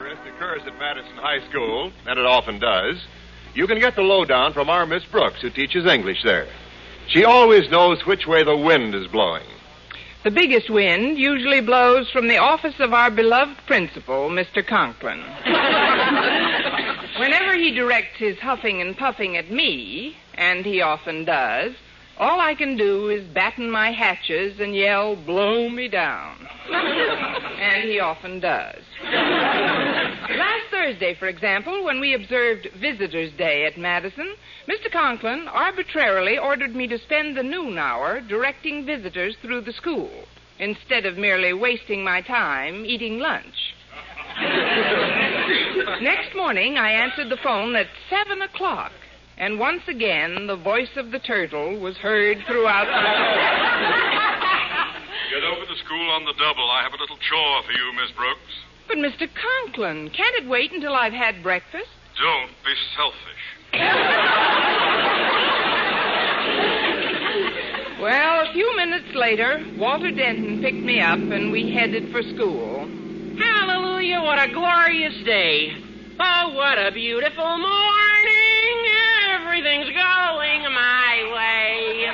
[0.00, 2.96] It occurs at Madison High School, and it often does.
[3.54, 6.48] You can get the lowdown from our Miss Brooks, who teaches English there.
[7.08, 9.44] She always knows which way the wind is blowing.
[10.24, 14.66] The biggest wind usually blows from the office of our beloved principal, Mr.
[14.66, 15.20] Conklin.
[17.18, 21.72] Whenever he directs his huffing and puffing at me, and he often does,
[22.18, 26.48] all I can do is batten my hatches and yell, blow me down.
[26.72, 28.82] and he often does.
[29.12, 34.34] Last Thursday, for example, when we observed Visitors' Day at Madison,
[34.68, 34.90] Mr.
[34.92, 40.10] Conklin arbitrarily ordered me to spend the noon hour directing visitors through the school,
[40.58, 43.74] instead of merely wasting my time eating lunch.
[46.00, 48.92] Next morning, I answered the phone at seven o'clock
[49.40, 52.92] and once again the voice of the turtle was heard throughout the.
[55.32, 55.40] School.
[55.40, 56.70] Get over to school on the double.
[56.70, 58.69] I have a little chore for you, Miss Brooks.
[58.90, 59.28] But, Mr.
[59.30, 61.86] Conklin, can't it wait until I've had breakfast?
[62.18, 63.44] Don't be selfish.
[68.02, 72.80] well, a few minutes later, Walter Denton picked me up and we headed for school.
[73.38, 75.70] Hallelujah, what a glorious day.
[76.18, 78.90] Oh, what a beautiful morning
[79.30, 82.10] everything's going my way.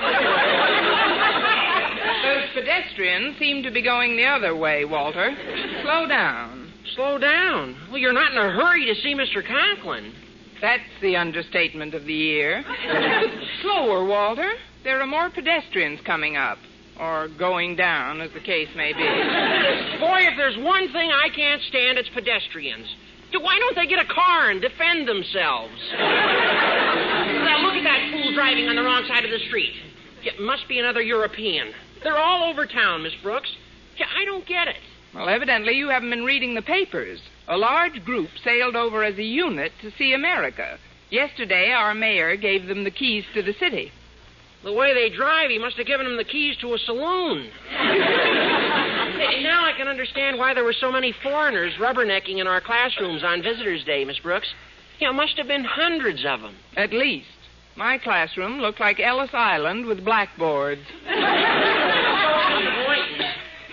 [2.23, 5.35] Those pedestrians seem to be going the other way, Walter.
[5.83, 6.66] Slow down.
[6.97, 7.77] Slow down?
[7.91, 9.47] Well, you're not in a hurry to see Mr.
[9.47, 10.15] Conklin.
[10.63, 12.65] That's the understatement of the year.
[13.63, 14.51] Slower, Walter.
[14.83, 16.59] There are more pedestrians coming up.
[16.99, 19.05] Or going down, as the case may be.
[20.01, 22.87] Boy, if there's one thing I can't stand, it's pedestrians.
[23.39, 25.75] Why don't they get a car and defend themselves?
[25.93, 29.75] now, look at that fool driving on the wrong side of the street.
[30.23, 31.75] It must be another European.
[32.03, 33.55] They're all over town, Miss Brooks.
[34.01, 34.81] I don't get it.
[35.17, 37.21] Well, evidently you haven't been reading the papers.
[37.49, 40.79] A large group sailed over as a unit to see America.
[41.09, 43.91] Yesterday, our mayor gave them the keys to the city.
[44.63, 47.49] The way they drive, he must have given them the keys to a saloon.
[47.73, 53.43] now I can understand why there were so many foreigners rubbernecking in our classrooms on
[53.43, 54.53] Visitors' Day, Miss Brooks.
[54.99, 56.57] You know, must have been hundreds of them.
[56.77, 57.29] At least.
[57.75, 60.83] My classroom looked like Ellis Island with blackboards.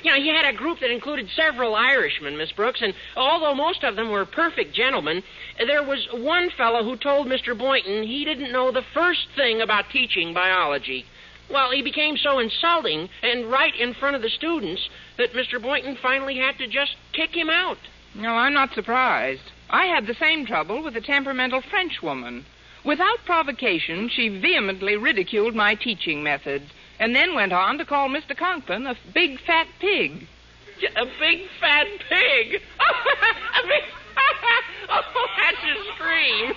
[0.03, 3.85] You know, he had a group that included several Irishmen, Miss Brooks, and although most
[3.85, 5.23] of them were perfect gentlemen,
[5.57, 7.57] there was one fellow who told Mr.
[7.57, 11.05] Boynton he didn't know the first thing about teaching biology.
[11.49, 15.61] Well, he became so insulting and right in front of the students that Mr.
[15.61, 17.77] Boynton finally had to just kick him out.
[18.13, 19.51] No, I'm not surprised.
[19.69, 22.45] I had the same trouble with a temperamental Frenchwoman.
[22.83, 26.65] Without provocation, she vehemently ridiculed my teaching methods
[26.99, 28.35] and then went on to call Mr.
[28.37, 30.27] Conklin a big fat pig.
[30.95, 32.55] A big fat pig?
[33.59, 33.83] a big...
[34.89, 36.47] oh, that's a scream.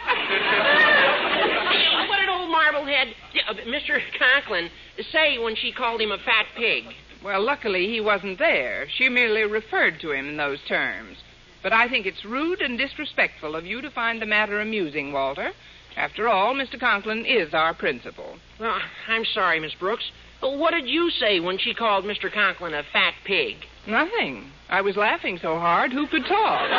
[2.08, 3.14] what an old marblehead.
[3.48, 4.00] Uh, Mr.
[4.18, 4.68] Conklin
[5.12, 6.84] say when she called him a fat pig?
[7.24, 8.86] Well, luckily he wasn't there.
[8.88, 11.18] She merely referred to him in those terms.
[11.62, 15.50] But I think it's rude and disrespectful of you to find the matter amusing, Walter.
[15.96, 16.78] After all, Mr.
[16.78, 18.36] Conklin is our principal.
[18.60, 20.12] Well, I'm sorry, Miss Brooks.
[20.40, 22.32] What did you say when she called Mr.
[22.32, 23.56] Conklin a fat pig?
[23.86, 24.50] Nothing.
[24.68, 26.70] I was laughing so hard, who could talk?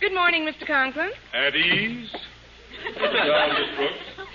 [0.00, 0.66] Good morning, Mr.
[0.66, 1.10] Conklin.
[1.32, 2.10] At ease.
[2.94, 4.28] down, Miss Brooks.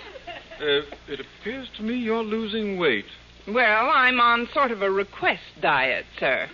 [0.59, 3.05] Uh, it appears to me you're losing weight.
[3.47, 6.47] Well, I'm on sort of a request diet, sir.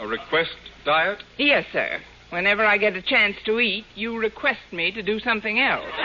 [0.00, 0.50] A request
[0.84, 1.22] diet?
[1.38, 2.00] Yes, sir.
[2.30, 5.86] Whenever I get a chance to eat, you request me to do something else.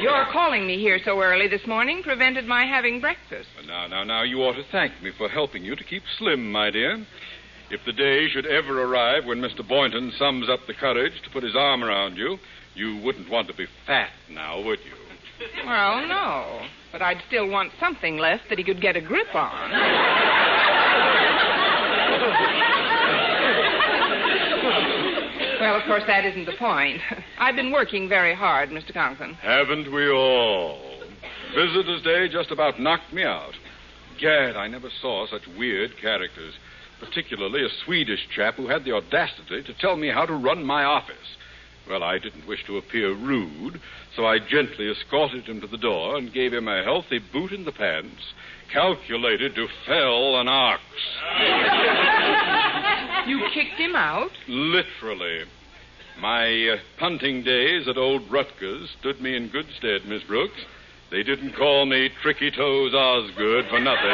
[0.00, 3.48] Your calling me here so early this morning prevented my having breakfast.
[3.68, 6.70] Now, now, now, you ought to thank me for helping you to keep slim, my
[6.70, 7.06] dear.
[7.70, 9.66] If the day should ever arrive when Mr.
[9.66, 12.38] Boynton sums up the courage to put his arm around you,
[12.74, 14.92] you wouldn't want to be fat now, would you?
[15.64, 16.66] Well, no.
[16.90, 19.70] But I'd still want something left that he could get a grip on.
[25.60, 27.00] well, of course, that isn't the point.
[27.38, 28.92] I've been working very hard, Mr.
[28.92, 29.34] Conklin.
[29.34, 30.78] Haven't we all?
[31.54, 33.54] Visitor's Day just about knocked me out.
[34.20, 36.54] Gad, I never saw such weird characters,
[37.00, 40.84] particularly a Swedish chap who had the audacity to tell me how to run my
[40.84, 41.36] office.
[41.88, 43.80] Well, I didn't wish to appear rude,
[44.14, 47.64] so I gently escorted him to the door and gave him a healthy boot in
[47.64, 48.22] the pants,
[48.72, 50.82] calculated to fell an ox.
[53.26, 54.30] You kicked him out?
[54.48, 55.44] Literally.
[56.20, 60.60] My uh, punting days at old Rutgers stood me in good stead, Miss Brooks.
[61.10, 64.10] They didn't call me Tricky Toes Osgood for nothing.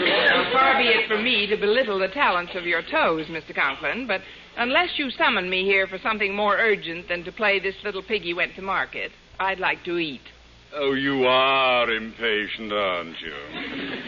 [0.00, 3.54] Now, far be it from me to belittle the talents of your toes, Mr.
[3.54, 4.22] Conklin, but
[4.56, 8.32] unless you summon me here for something more urgent than to play this little piggy
[8.32, 10.22] went to market, I'd like to eat.
[10.72, 13.34] Oh, you are impatient, aren't you?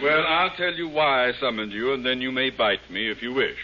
[0.02, 3.20] Well, I'll tell you why I summoned you, and then you may bite me if
[3.20, 3.56] you wish.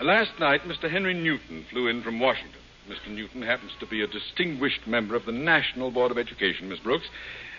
[0.00, 0.88] Last night, Mr.
[0.90, 2.60] Henry Newton flew in from Washington.
[2.88, 3.12] Mr.
[3.12, 7.06] Newton happens to be a distinguished member of the National Board of Education, Miss Brooks.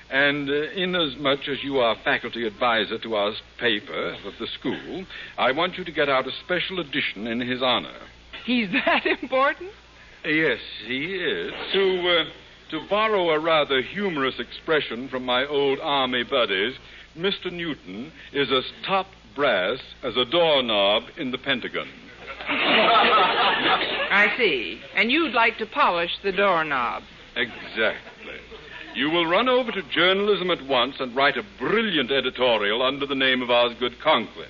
[0.09, 5.05] And uh, inasmuch as you are faculty advisor to our paper of the school,
[5.37, 7.97] I want you to get out a special edition in his honor.
[8.45, 9.71] He's that important?
[10.23, 11.51] Yes, he is.
[11.73, 12.23] To, uh,
[12.71, 16.75] to borrow a rather humorous expression from my old army buddies,
[17.17, 17.51] Mr.
[17.51, 21.87] Newton is as top brass as a doorknob in the Pentagon.
[22.47, 24.79] I see.
[24.95, 27.03] And you'd like to polish the doorknob.
[27.35, 28.39] Exactly.
[28.95, 33.15] You will run over to journalism at once and write a brilliant editorial under the
[33.15, 34.47] name of Osgood Conklin.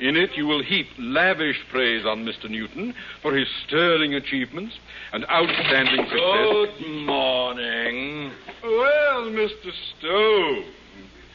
[0.00, 2.50] In it, you will heap lavish praise on Mr.
[2.50, 4.74] Newton for his sterling achievements
[5.12, 6.78] and outstanding success.
[6.80, 8.32] Good morning.
[8.62, 9.70] Well, Mr.
[9.98, 10.64] Stone,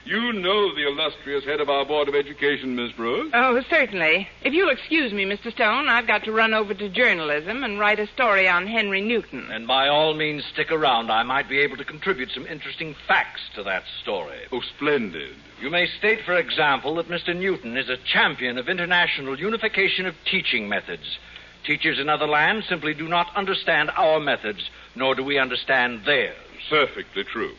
[0.10, 3.30] you know the illustrious head of our Board of Education, Miss Brooks.
[3.32, 4.28] Oh, certainly.
[4.42, 5.52] If you'll excuse me, Mr.
[5.52, 9.52] Stone, I've got to run over to journalism and write a story on Henry Newton.
[9.52, 11.12] And by all means, stick around.
[11.12, 14.40] I might be able to contribute some interesting facts to that story.
[14.52, 15.36] Oh, splendid.
[15.62, 17.36] You may state, for example, that Mr.
[17.36, 21.20] Newton is a champion of international unification of teaching methods.
[21.66, 26.36] Teachers in other lands simply do not understand our methods, nor do we understand theirs.
[26.68, 27.54] Perfectly true.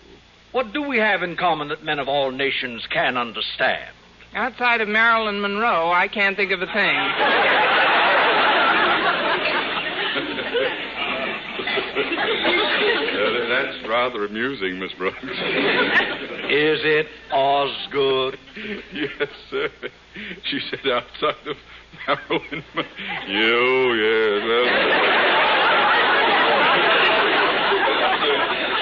[0.53, 3.91] What do we have in common that men of all nations can understand?
[4.35, 6.75] Outside of Marilyn Monroe, I can't think of a thing.
[13.21, 15.19] Uh, that's rather amusing, Miss Brooks.
[15.23, 15.29] Is
[16.83, 18.39] it Osgood?
[18.95, 19.69] yes, sir.
[20.45, 21.57] She said outside of
[22.07, 22.65] Marilyn.
[22.75, 22.89] Monroe.
[23.29, 24.43] You, yes.
[24.49, 24.71] That's,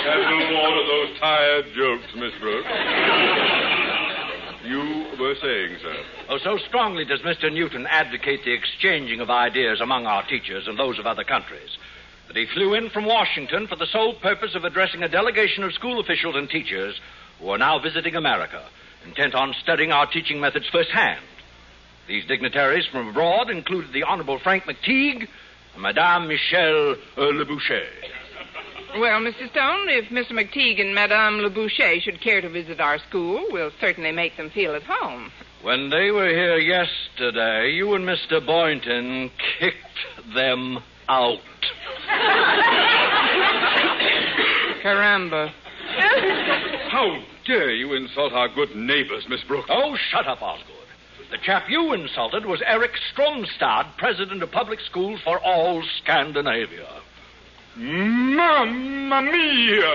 [0.06, 2.68] that's no more of those tired jokes, Miss Brooks.
[4.64, 5.96] You were saying, sir.
[6.28, 7.52] Oh, so strongly does Mr.
[7.52, 11.78] Newton advocate the exchanging of ideas among our teachers and those of other countries
[12.26, 15.72] that he flew in from Washington for the sole purpose of addressing a delegation of
[15.72, 17.00] school officials and teachers
[17.40, 18.62] who are now visiting America,
[19.06, 21.24] intent on studying our teaching methods firsthand.
[22.06, 25.26] These dignitaries from abroad included the Honorable Frank McTeague
[25.74, 27.86] and Madame Michelle uh, Le Boucher.
[28.96, 29.48] Well, Mr.
[29.50, 30.32] Stone, if Mr.
[30.32, 34.50] McTeague and Madame Le Boucher should care to visit our school, we'll certainly make them
[34.50, 35.30] feel at home.
[35.62, 38.44] When they were here yesterday, you and Mr.
[38.44, 41.38] Boynton kicked them out.
[44.82, 45.52] Caramba.
[46.88, 49.68] How dare you insult our good neighbors, Miss Brooks?
[49.70, 50.74] Oh, shut up, Osgood.
[51.30, 56.88] The chap you insulted was Eric Stromstad, president of public schools for all Scandinavia.
[57.78, 59.94] Mamma mia!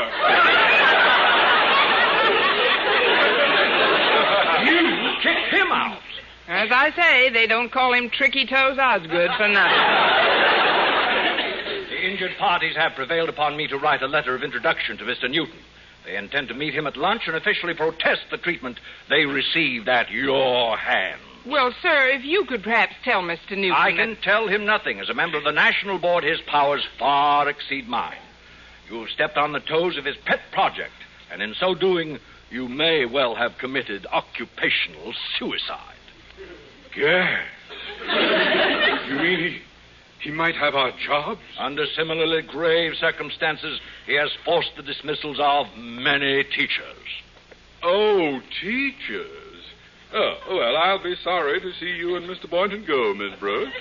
[4.63, 5.99] You kicked him out.
[6.47, 9.83] As I say, they don't call him Tricky Toes Osgood for nothing.
[11.89, 15.29] The injured parties have prevailed upon me to write a letter of introduction to Mr.
[15.29, 15.59] Newton.
[16.05, 20.09] They intend to meet him at lunch and officially protest the treatment they received at
[20.09, 21.32] your hands.
[21.45, 23.51] Well, sir, if you could perhaps tell Mr.
[23.51, 23.73] Newton.
[23.73, 24.99] I that- can tell him nothing.
[24.99, 28.17] As a member of the National Board, his powers far exceed mine.
[28.89, 30.93] You have stepped on the toes of his pet project,
[31.31, 32.19] and in so doing,
[32.49, 35.79] you may well have committed occupational suicide.
[36.95, 37.45] Gad.
[39.09, 39.61] You mean he,
[40.19, 41.41] he might have our jobs?
[41.59, 46.97] Under similarly grave circumstances, he has forced the dismissals of many teachers.
[47.83, 49.52] Oh, teachers.
[50.15, 52.47] Oh, well, I'll be sorry to see you and Mr.
[52.47, 53.71] Boynton go, Miss Brooks.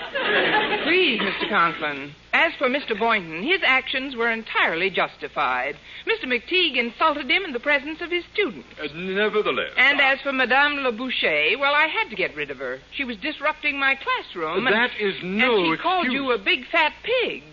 [0.83, 1.47] Please, Mr.
[1.47, 2.15] Conklin.
[2.33, 2.97] As for Mr.
[2.97, 5.75] Boynton, his actions were entirely justified.
[6.07, 6.25] Mr.
[6.25, 8.67] McTeague insulted him in the presence of his students.
[8.81, 9.73] Uh, nevertheless.
[9.77, 12.79] And as for Madame Le Boucher, well, I had to get rid of her.
[12.95, 14.65] She was disrupting my classroom.
[14.65, 17.43] and- That is no And she called you a big fat pig.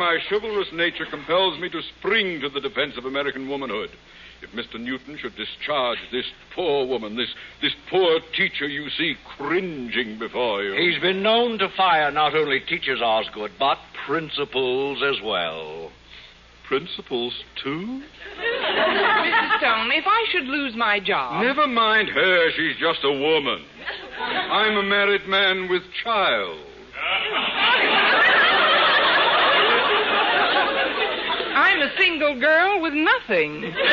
[0.00, 3.90] my chivalrous nature compels me to spring to the defense of American womanhood.
[4.42, 4.80] If Mr.
[4.80, 7.28] Newton should discharge this poor woman, this
[7.60, 10.72] this poor teacher you see cringing before you.
[10.80, 13.76] He's been known to fire not only teachers, Osgood, but
[14.06, 15.90] principals as well.
[16.66, 18.00] principals too?
[18.40, 19.58] Mr.
[19.58, 21.42] Stone, if I should lose my job.
[21.44, 23.62] Never mind her, she's just a woman.
[24.18, 26.58] I'm a married man with child.
[31.80, 33.74] I'm a single girl with nothing.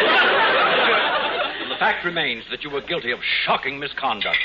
[1.69, 4.39] The fact remains that you were guilty of shocking misconduct.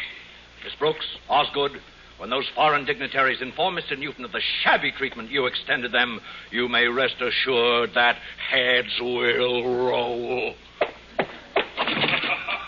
[0.63, 1.81] Miss Brooks, Osgood,
[2.19, 3.99] when those foreign dignitaries inform Mr.
[3.99, 6.21] Newton of the shabby treatment you extended them,
[6.51, 8.19] you may rest assured that
[8.51, 10.55] heads will roll.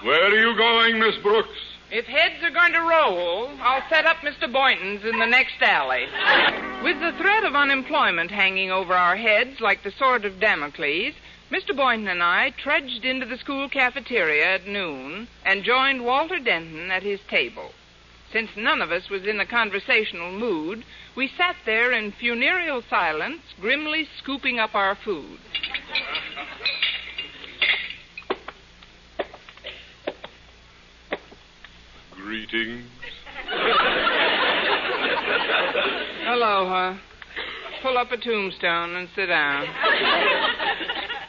[0.02, 1.58] Where are you going, Miss Brooks?
[1.90, 4.50] If heads are going to roll, I'll set up Mr.
[4.50, 6.06] Boynton's in the next alley.
[6.84, 11.14] With the threat of unemployment hanging over our heads like the sword of Damocles,
[11.50, 11.74] Mr.
[11.74, 17.02] Boynton and I trudged into the school cafeteria at noon and joined Walter Denton at
[17.02, 17.70] his table.
[18.30, 20.84] Since none of us was in a conversational mood,
[21.16, 25.38] we sat there in funereal silence, grimly scooping up our food.
[32.10, 32.84] Greetings.
[36.28, 36.98] Aloha.
[37.82, 39.66] Pull up a tombstone and sit down.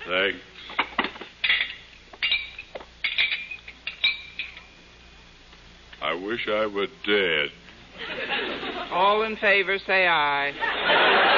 [0.08, 0.40] Thanks.
[6.02, 7.50] I wish I were dead.
[8.92, 11.34] All in favor, say aye.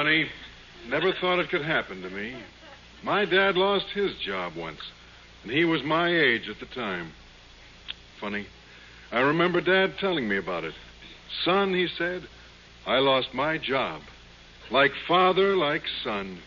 [0.00, 0.24] Funny.
[0.88, 2.34] Never thought it could happen to me.
[3.04, 4.80] My dad lost his job once,
[5.42, 7.12] and he was my age at the time.
[8.18, 8.46] Funny.
[9.12, 10.72] I remember Dad telling me about it.
[11.44, 12.22] Son, he said,
[12.86, 14.00] I lost my job.
[14.70, 16.38] Like father, like son.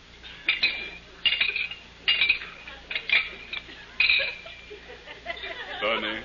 [5.80, 6.20] Funny.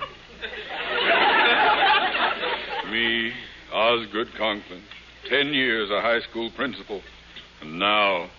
[2.90, 3.32] Me,
[3.72, 4.82] Osgood Conklin.
[5.28, 7.02] Ten years a high school principal.
[7.60, 8.30] And now,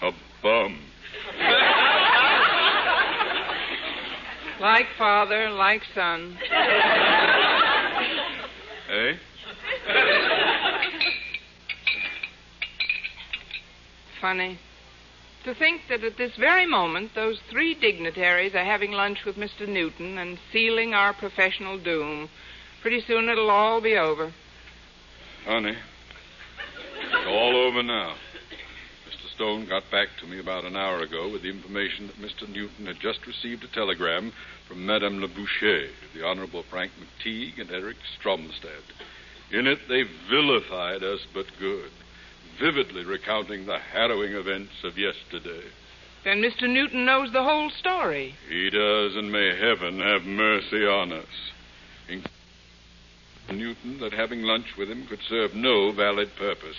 [0.00, 0.78] a bum.
[4.62, 6.38] Like father, like son.
[8.88, 9.14] Eh?
[14.20, 14.58] Funny.
[15.46, 19.66] To think that at this very moment those three dignitaries are having lunch with Mr.
[19.66, 22.28] Newton and sealing our professional doom.
[22.82, 24.32] Pretty soon it'll all be over.
[25.44, 25.74] Honey,
[27.02, 28.14] it's all over now.
[29.42, 32.48] Stone got back to me about an hour ago with the information that Mr.
[32.48, 34.32] Newton had just received a telegram
[34.68, 38.84] from Madame Le Boucher, the Honorable Frank McTeague, and Eric Stromstad.
[39.50, 41.90] In it, they vilified us but good,
[42.60, 45.64] vividly recounting the harrowing events of yesterday.
[46.22, 46.72] Then Mr.
[46.72, 48.36] Newton knows the whole story.
[48.48, 51.50] He does, and may heaven have mercy on us.
[52.08, 52.22] In-
[53.50, 56.76] Newton that having lunch with him could serve no valid purpose,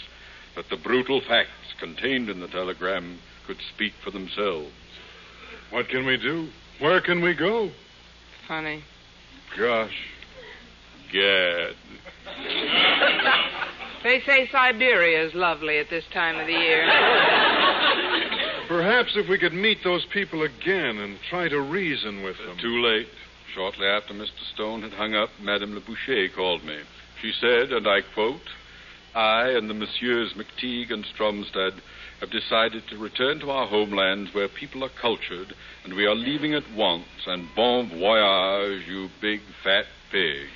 [0.55, 4.71] that the brutal facts contained in the telegram could speak for themselves.
[5.69, 6.47] What can we do?
[6.79, 7.71] Where can we go?
[8.47, 8.81] Funny.
[9.57, 9.91] Gosh.
[11.11, 11.73] Gad.
[14.01, 16.85] They say Siberia is lovely at this time of the year.
[18.69, 22.57] Perhaps if we could meet those people again and try to reason with them.
[22.61, 23.07] Too late.
[23.53, 24.53] Shortly after Mr.
[24.53, 26.79] Stone had hung up, Madame Le Boucher called me.
[27.21, 28.41] She said, and I quote,
[29.15, 31.79] I and the Messieurs McTeague and Stromstad
[32.19, 35.53] have decided to return to our homelands where people are cultured,
[35.83, 37.05] and we are leaving at once.
[37.27, 40.47] And bon voyage, you big fat pig.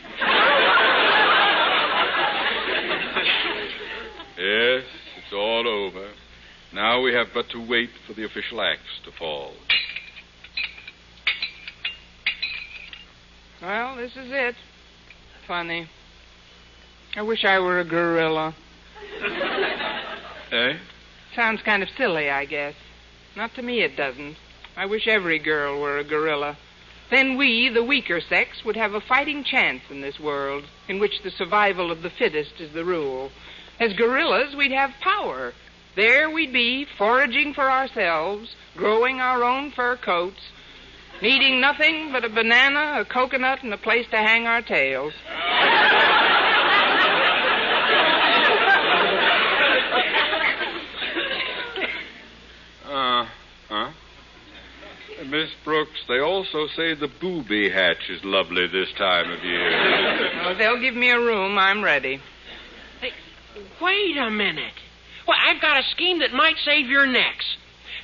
[4.38, 4.84] yes,
[5.18, 6.10] it's all over.
[6.74, 9.54] Now we have but to wait for the official axe to fall.
[13.62, 14.56] Well, this is it.
[15.48, 15.88] Funny.
[17.18, 18.56] I wish I were a gorilla.
[20.50, 20.78] Eh?
[21.36, 22.74] Sounds kind of silly, I guess.
[23.36, 24.38] Not to me, it doesn't.
[24.78, 26.58] I wish every girl were a gorilla.
[27.12, 31.22] Then we, the weaker sex, would have a fighting chance in this world, in which
[31.24, 33.30] the survival of the fittest is the rule.
[33.78, 35.54] As gorillas, we'd have power.
[35.98, 40.40] There we'd be, foraging for ourselves, growing our own fur coats,
[41.22, 45.14] needing nothing but a banana, a coconut, and a place to hang our tails.
[52.90, 53.26] Uh
[53.70, 53.92] huh.
[55.30, 60.34] Miss Brooks, they also say the booby hatch is lovely this time of year.
[60.48, 62.22] Well, they'll give me a room, I'm ready.
[63.02, 63.12] Hey,
[63.82, 64.74] wait a minute.
[65.28, 67.46] Well, I've got a scheme that might save your necks.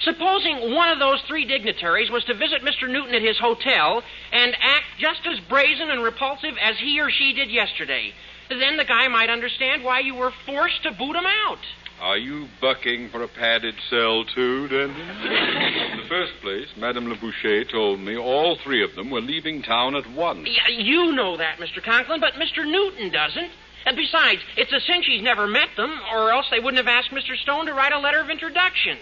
[0.01, 2.91] Supposing one of those three dignitaries was to visit Mr.
[2.91, 4.03] Newton at his hotel
[4.33, 8.11] and act just as brazen and repulsive as he or she did yesterday.
[8.49, 11.59] Then the guy might understand why you were forced to boot him out.
[12.03, 14.91] Are you bucking for a padded cell, too, Denton?
[14.99, 19.61] In the first place, Madame Le Boucher told me all three of them were leaving
[19.61, 20.45] town at once.
[20.45, 21.81] Yeah, you know that, Mr.
[21.81, 22.69] Conklin, but Mr.
[22.69, 23.49] Newton doesn't.
[23.85, 27.11] And besides, it's a cinch he's never met them, or else they wouldn't have asked
[27.11, 27.37] Mr.
[27.41, 28.97] Stone to write a letter of introduction.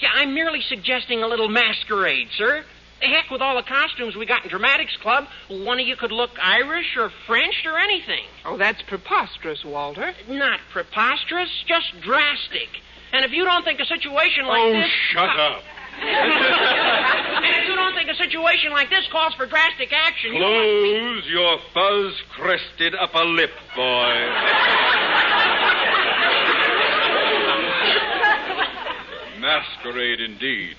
[0.00, 2.64] Yeah, I'm merely suggesting a little masquerade, sir.
[3.00, 6.30] Heck, with all the costumes we got in Dramatics Club, one of you could look
[6.42, 8.24] Irish or French or anything.
[8.44, 10.14] Oh, that's preposterous, Walter.
[10.28, 12.68] Not preposterous, just drastic.
[13.12, 14.90] And if you don't think a situation like oh, this.
[15.12, 15.62] shut up.
[16.00, 21.26] and if you don't think a situation like this calls for drastic action, you Close
[21.26, 23.82] your fuzz crested upper lip, boy.
[29.40, 30.76] Masquerade indeed.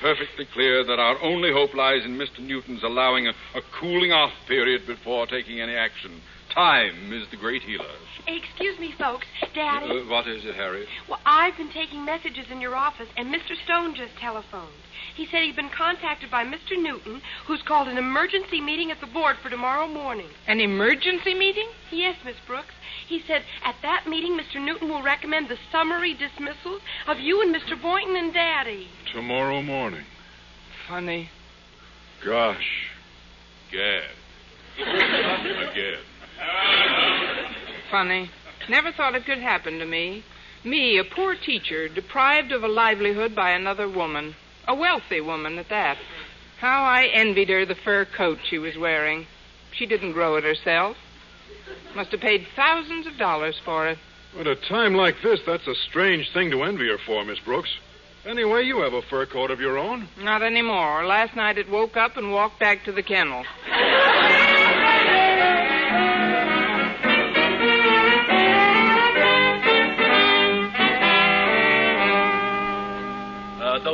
[0.00, 2.40] Perfectly clear that our only hope lies in Mr.
[2.40, 6.20] Newton's allowing a, a cooling off period before taking any action.
[6.56, 7.84] Time is the great healer.
[8.26, 9.26] Excuse me, folks.
[9.54, 9.90] Daddy.
[9.90, 10.88] Uh, what is it, Harriet?
[11.06, 13.52] Well, I've been taking messages in your office, and Mr.
[13.64, 14.72] Stone just telephoned.
[15.16, 16.80] He said he'd been contacted by Mr.
[16.80, 20.28] Newton, who's called an emergency meeting at the board for tomorrow morning.
[20.46, 21.68] An emergency meeting?
[21.92, 22.72] Yes, Miss Brooks.
[23.06, 24.58] He said at that meeting, Mr.
[24.58, 27.80] Newton will recommend the summary dismissals of you and Mr.
[27.80, 28.88] Boynton and Daddy.
[29.12, 30.06] Tomorrow morning.
[30.88, 31.28] Funny.
[32.24, 32.88] Gosh.
[33.70, 34.08] Gad.
[34.80, 36.00] Again.
[37.90, 38.30] Funny.
[38.68, 40.24] Never thought it could happen to me.
[40.64, 44.34] Me, a poor teacher, deprived of a livelihood by another woman.
[44.66, 45.96] A wealthy woman at that.
[46.58, 49.26] How I envied her the fur coat she was wearing.
[49.72, 50.96] She didn't grow it herself.
[51.94, 53.98] Must have paid thousands of dollars for it.
[54.38, 57.70] At a time like this, that's a strange thing to envy her for, Miss Brooks.
[58.26, 60.08] Anyway, you have a fur coat of your own.
[60.18, 61.06] Not anymore.
[61.06, 63.44] Last night it woke up and walked back to the kennel.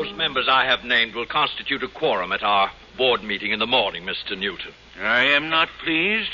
[0.03, 3.67] Those members I have named will constitute a quorum at our board meeting in the
[3.67, 4.37] morning, Mr.
[4.37, 4.73] Newton.
[5.01, 6.31] I am not pleased.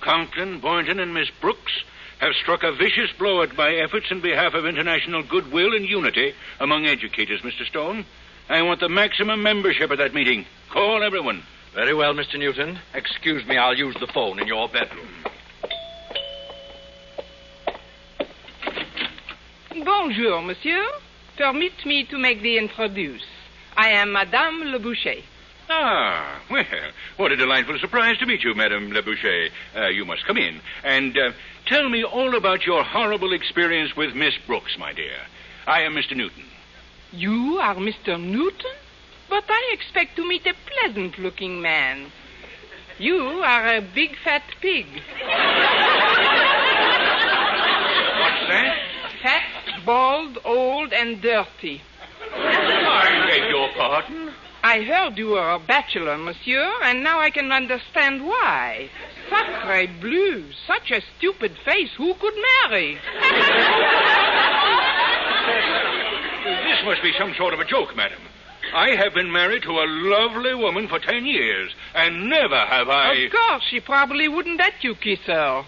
[0.00, 1.72] Conklin, Boynton, and Miss Brooks
[2.18, 6.34] have struck a vicious blow at my efforts in behalf of international goodwill and unity
[6.58, 7.64] among educators, Mr.
[7.64, 8.04] Stone.
[8.48, 10.44] I want the maximum membership at that meeting.
[10.70, 11.44] Call everyone.
[11.74, 12.38] Very well, Mr.
[12.38, 12.80] Newton.
[12.92, 15.08] Excuse me, I'll use the phone in your bedroom.
[19.84, 20.84] Bonjour, monsieur.
[21.42, 23.24] Permit me to make the introduce.
[23.76, 25.22] I am Madame Le Boucher.
[25.68, 26.64] Ah, well,
[27.16, 29.48] what a delightful surprise to meet you, Madame Le Boucher.
[29.76, 30.60] Uh, you must come in.
[30.84, 31.32] And uh,
[31.66, 35.16] tell me all about your horrible experience with Miss Brooks, my dear.
[35.66, 36.16] I am Mr.
[36.16, 36.44] Newton.
[37.10, 38.20] You are Mr.
[38.20, 38.76] Newton?
[39.28, 42.12] But I expect to meet a pleasant looking man.
[43.00, 44.86] You are a big fat pig.
[44.86, 45.02] What's
[48.46, 48.78] that?
[49.24, 49.51] Fat,
[49.84, 51.82] bald, old, and dirty.
[52.34, 54.30] I beg your pardon.
[54.64, 58.88] I heard you were a bachelor, monsieur, and now I can understand why.
[59.28, 62.98] Sacre bleu, such a stupid face, who could marry?
[66.44, 68.20] This must be some sort of a joke, madam.
[68.74, 73.14] I have been married to a lovely woman for ten years, and never have I.
[73.14, 75.64] Of course, she probably wouldn't let you kiss her.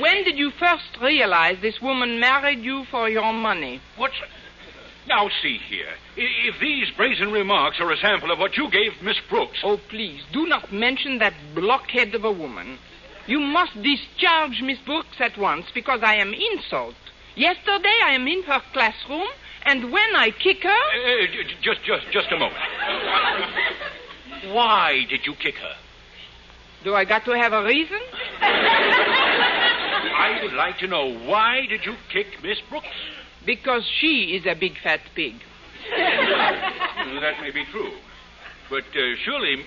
[0.00, 3.80] When did you first realize this woman married you for your money?
[3.96, 4.14] What's.
[5.08, 5.88] Now, see here.
[6.16, 9.60] I- If these brazen remarks are a sample of what you gave Miss Brooks.
[9.62, 12.78] Oh, please, do not mention that blockhead of a woman.
[13.26, 16.94] You must discharge Miss Brooks at once because I am insult.
[17.36, 19.28] Yesterday I am in her classroom,
[19.64, 20.68] and when I kick her.
[20.70, 22.62] Uh, j- j- just, just, just a moment.
[24.52, 25.74] Why did you kick her?
[26.84, 27.98] Do I got to have a reason?
[30.26, 32.86] I would like to know why did you kick Miss Brooks?
[33.44, 35.34] Because she is a big fat pig.
[35.88, 37.92] That may be true,
[38.68, 39.62] but uh, surely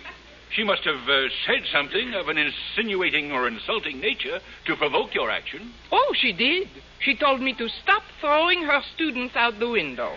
[0.51, 5.31] she must have uh, said something of an insinuating or insulting nature to provoke your
[5.31, 5.71] action.
[5.93, 6.67] Oh, she did.
[7.05, 10.13] She told me to stop throwing her students out the window.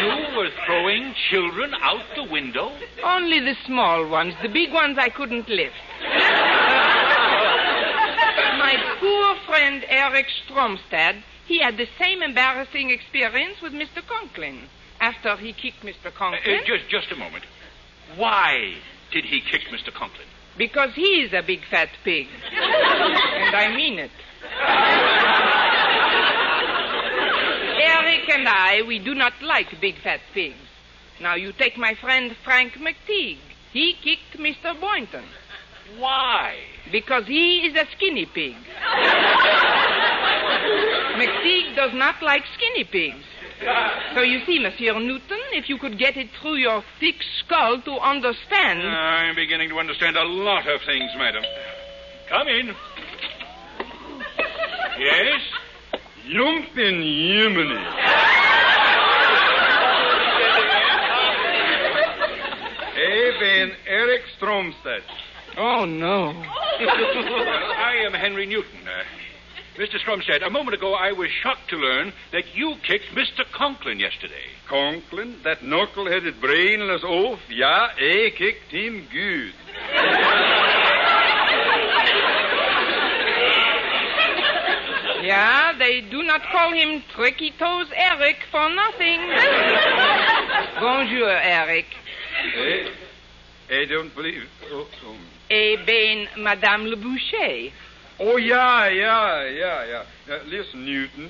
[0.00, 2.70] You were throwing children out the window.
[3.02, 4.34] Only the small ones.
[4.42, 5.74] The big ones I couldn't lift.
[8.76, 14.06] My poor friend Eric Stromstad, he had the same embarrassing experience with Mr.
[14.06, 14.68] Conklin.
[15.00, 16.06] After he kicked Mr.
[16.06, 17.44] Uh, Conklin, uh, just, just a moment.
[18.16, 18.74] Why
[19.10, 19.92] did he kick Mr.
[19.92, 20.26] Conklin?
[20.60, 22.26] because he is a big fat pig.
[22.52, 24.10] and I mean it.
[27.80, 30.56] Eric and I, we do not like big fat pigs.
[31.18, 33.38] Now, you take my friend Frank McTeague.
[33.72, 34.78] He kicked Mr.
[34.78, 35.24] Boynton.
[35.98, 36.56] Why?
[36.90, 38.54] Because he is a skinny pig.
[41.16, 43.24] McTeague does not like skinny pigs.
[44.14, 47.92] So you see, Monsieur Newton, if you could get it through your thick skull to
[47.98, 48.80] understand.
[48.80, 51.44] Uh, I'm beginning to understand a lot of things, madam.
[52.28, 52.74] Come in.
[54.98, 55.40] Yes?
[56.28, 57.80] Jumpin' Yemeni.
[62.94, 65.02] Ik ben Eric Stromstad.
[65.56, 66.34] Oh, no.
[66.80, 68.80] I am Henry Newton.
[68.86, 69.04] Uh,
[69.76, 69.98] Mr.
[69.98, 73.44] Stromstad, a moment ago I was shocked to learn that you kicked Mr.
[73.52, 74.48] Conklin yesterday.
[74.66, 77.38] Conklin, that knuckle-headed brainless oaf.
[77.50, 79.52] Ja, ik kicked him good.
[85.22, 89.20] Yeah, they do not call him Tricky Toes Eric for nothing.
[90.80, 91.86] Bonjour, Eric.
[92.56, 92.88] Eh?
[93.70, 94.48] I don't believe...
[94.72, 95.16] Oh, oh.
[95.50, 97.72] Eh ben, Madame Le Boucher.
[98.20, 100.02] oh ja, ja, ja, ja.
[100.28, 101.28] Uh, listen, Newton.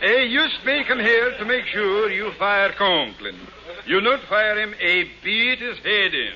[0.00, 3.34] Eh, you speak him here to make sure you fire Conklin.
[3.86, 6.34] You not fire him, a beat his head in.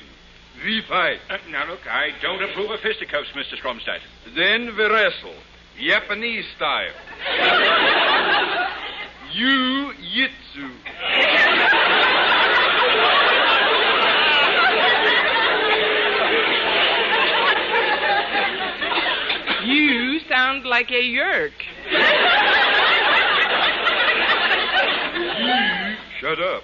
[0.64, 1.20] We fight.
[1.30, 3.56] Uh, now, look, I don't approve of fisticuffs, Mr.
[3.62, 4.00] Stromstad.
[4.34, 5.34] Then we wrestle.
[5.78, 6.92] Japanese style.
[9.34, 10.68] you jitsu.
[20.30, 21.52] sound like a yerk.
[26.20, 26.62] Shut up.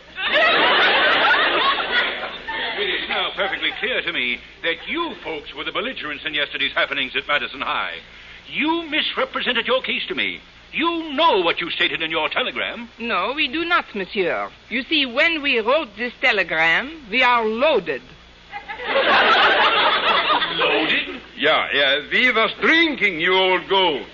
[2.78, 6.72] It is now perfectly clear to me that you folks were the belligerents in yesterday's
[6.74, 7.94] happenings at Madison High.
[8.48, 10.38] You misrepresented your case to me.
[10.72, 12.88] You know what you stated in your telegram.
[13.00, 14.50] No, we do not, monsieur.
[14.68, 18.02] You see, when we wrote this telegram, we are loaded.
[21.38, 24.06] Yeah, yeah, we was drinking, you old goat.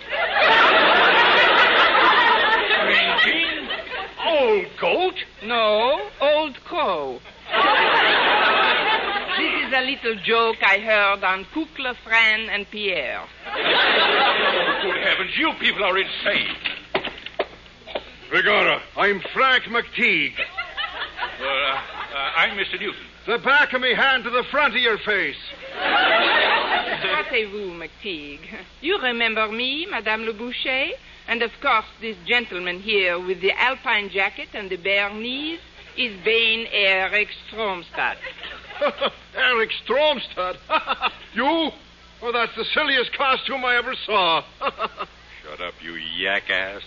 [2.82, 3.68] Drinking?
[4.26, 5.14] Old goat?
[5.44, 7.20] No, old crow.
[9.38, 13.24] this is a little joke I heard on Kukla, Fran, and Pierre.
[14.82, 16.56] Good heavens, you people are insane.
[18.32, 20.40] Begorra, I'm Frank McTeague.
[21.40, 21.78] Uh, uh,
[22.36, 22.80] I'm Mr.
[22.80, 23.06] Newton.
[23.26, 25.36] The back of me hand to the front of your face.
[27.00, 28.48] Rappelez-vous, McTeague.
[28.80, 30.90] You remember me, Madame Le Boucher?
[31.26, 35.60] And of course, this gentleman here with the alpine jacket and the bare knees
[35.96, 38.16] is Bain Eric Stromstad.
[39.34, 40.56] Eric Stromstad.
[41.34, 41.70] you?
[42.22, 44.44] Oh, that's the silliest costume I ever saw.
[44.60, 46.82] Shut up, you yak ass.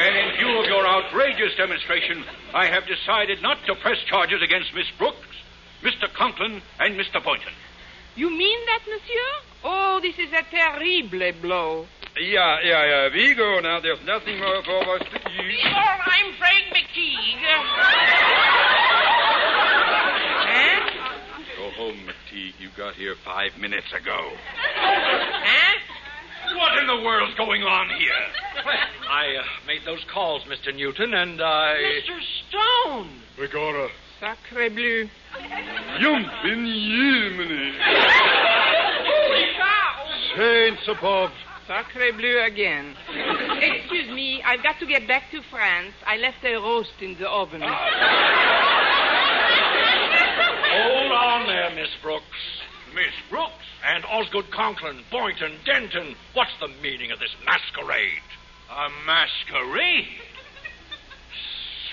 [0.00, 4.72] And in view of your outrageous demonstration, I have decided not to press charges against
[4.74, 5.36] Miss Brooks,
[5.82, 6.12] Mr.
[6.14, 7.22] Conklin, and Mr.
[7.22, 7.52] Boynton.
[8.16, 9.32] You mean that, monsieur?
[9.64, 11.86] Oh, this is a terrible blow.
[12.18, 13.08] Yeah, yeah, yeah.
[13.12, 13.80] We go now.
[13.80, 15.28] There's nothing more for us to do.
[15.64, 17.38] I'm Frank McTeague.
[20.46, 20.80] Huh?
[21.56, 22.58] Go home, McTeague.
[22.58, 24.32] You got here five minutes ago.
[24.76, 25.69] Huh?
[26.70, 28.12] What in the world's going on here?
[29.10, 30.72] I uh, made those calls, Mr.
[30.72, 31.74] Newton, and I.
[31.74, 32.20] Mr.
[32.48, 33.10] Stone.
[33.36, 33.88] Begorra,
[34.20, 35.08] Sacre bleu.
[36.00, 37.74] Jumpin' Yemeni.
[39.02, 40.06] Holy cow.
[40.36, 41.30] Saints above.
[41.66, 42.94] Sacre bleu again.
[43.60, 45.94] Excuse me, I've got to get back to France.
[46.06, 47.62] I left a roast in the oven.
[47.62, 47.72] Hold
[51.12, 52.24] on there, Miss Brooks.
[52.94, 53.59] Miss Brooks?
[53.86, 56.14] And Osgood Conklin, Boynton, Denton.
[56.34, 58.22] What's the meaning of this masquerade?
[58.70, 60.06] A masquerade?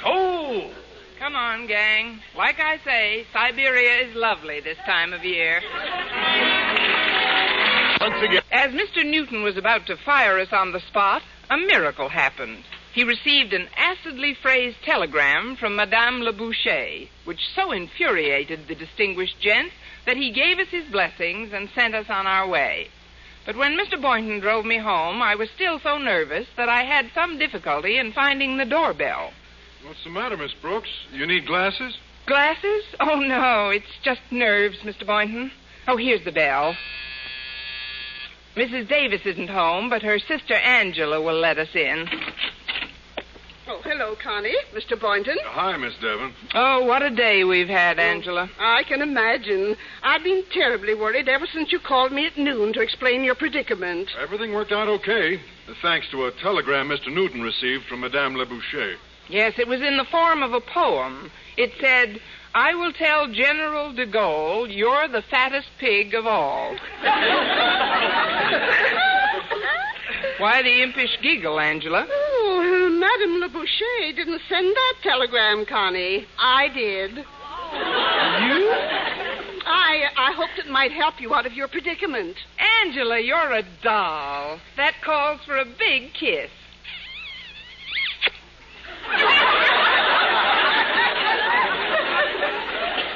[0.01, 0.71] So,
[1.19, 2.19] Come on, gang.
[2.35, 5.61] Like I say, Siberia is lovely this time of year.
[7.99, 8.43] Once again.
[8.51, 9.03] As Mr.
[9.03, 12.63] Newton was about to fire us on the spot, a miracle happened.
[12.93, 19.39] He received an acidly phrased telegram from Madame Le Boucher, which so infuriated the distinguished
[19.39, 19.71] gent
[20.07, 22.87] that he gave us his blessings and sent us on our way.
[23.45, 24.01] But when Mr.
[24.01, 28.13] Boynton drove me home, I was still so nervous that I had some difficulty in
[28.13, 29.31] finding the doorbell.
[29.85, 30.89] What's the matter, Miss Brooks?
[31.11, 31.97] You need glasses?
[32.25, 32.83] Glasses?
[32.99, 35.05] Oh, no, it's just nerves, Mr.
[35.05, 35.51] Boynton.
[35.87, 36.75] Oh, here's the bell.
[38.55, 38.87] Mrs.
[38.89, 42.07] Davis isn't home, but her sister Angela will let us in.
[43.69, 44.55] Oh, hello, Connie.
[44.73, 44.97] Mr.
[44.99, 45.37] Boynton.
[45.45, 46.33] Uh, hi, Miss Devon.
[46.53, 48.49] Oh, what a day we've had, Angela.
[48.57, 49.75] Oh, I can imagine.
[50.01, 54.09] I've been terribly worried ever since you called me at noon to explain your predicament.
[54.21, 55.41] Everything worked out okay,
[55.81, 57.13] thanks to a telegram Mr.
[57.13, 58.95] Newton received from Madame Le Boucher.
[59.27, 61.29] Yes, it was in the form of a poem.
[61.57, 62.21] It said,
[62.55, 66.77] I will tell General de Gaulle you're the fattest pig of all.
[70.37, 72.07] Why the impish giggle, Angela?
[73.07, 76.25] Madame Le Boucher didn't send that telegram, Connie.
[76.37, 77.15] I did.
[77.15, 77.23] You?
[79.65, 82.35] I I hoped it might help you out of your predicament.
[82.83, 84.59] Angela, you're a doll.
[84.75, 86.49] That calls for a big kiss.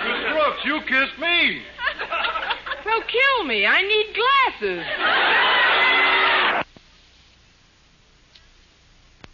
[0.08, 1.63] Miss Brooks, you kissed me.
[2.86, 3.65] Well, kill me.
[3.65, 5.61] I need glasses.